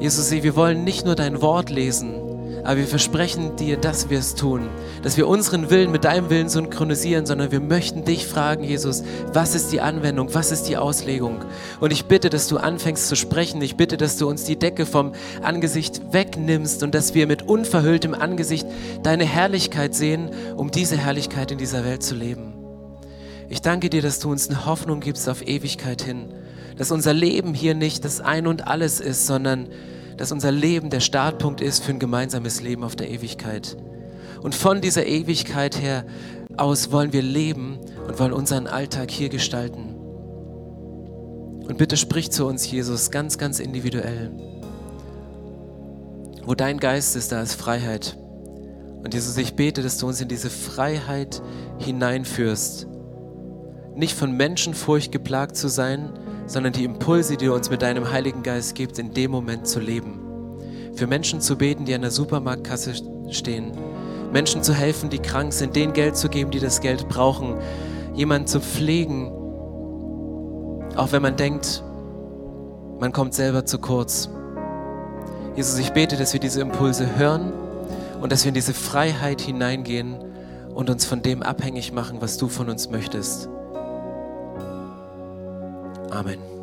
[0.00, 2.14] Jesus, wir wollen nicht nur dein Wort lesen,
[2.68, 4.68] aber wir versprechen dir, dass wir es tun,
[5.02, 9.54] dass wir unseren Willen mit deinem Willen synchronisieren, sondern wir möchten dich fragen, Jesus, was
[9.54, 11.38] ist die Anwendung, was ist die Auslegung?
[11.80, 13.62] Und ich bitte, dass du anfängst zu sprechen.
[13.62, 15.12] Ich bitte, dass du uns die Decke vom
[15.42, 18.66] Angesicht wegnimmst und dass wir mit unverhülltem Angesicht
[19.02, 22.52] deine Herrlichkeit sehen, um diese Herrlichkeit in dieser Welt zu leben.
[23.48, 26.26] Ich danke dir, dass du uns eine Hoffnung gibst auf Ewigkeit hin,
[26.76, 29.68] dass unser Leben hier nicht das Ein und alles ist, sondern
[30.18, 33.76] dass unser Leben der Startpunkt ist für ein gemeinsames Leben auf der Ewigkeit.
[34.42, 36.04] Und von dieser Ewigkeit her
[36.56, 39.94] aus wollen wir leben und wollen unseren Alltag hier gestalten.
[41.68, 44.32] Und bitte sprich zu uns, Jesus, ganz, ganz individuell.
[46.44, 48.16] Wo dein Geist ist, da ist Freiheit.
[49.04, 51.42] Und Jesus, ich bete, dass du uns in diese Freiheit
[51.78, 52.88] hineinführst.
[53.94, 56.10] Nicht von Menschenfurcht geplagt zu sein,
[56.48, 59.78] sondern die Impulse, die du uns mit deinem Heiligen Geist gibst, in dem Moment zu
[59.78, 60.20] leben.
[60.94, 62.94] Für Menschen zu beten, die an der Supermarktkasse
[63.30, 63.72] stehen.
[64.32, 67.54] Menschen zu helfen, die krank sind, denen Geld zu geben, die das Geld brauchen.
[68.14, 69.30] Jemanden zu pflegen,
[70.96, 71.84] auch wenn man denkt,
[72.98, 74.28] man kommt selber zu kurz.
[75.54, 77.52] Jesus, ich bete, dass wir diese Impulse hören
[78.20, 80.16] und dass wir in diese Freiheit hineingehen
[80.74, 83.48] und uns von dem abhängig machen, was du von uns möchtest.
[86.10, 86.57] Amen.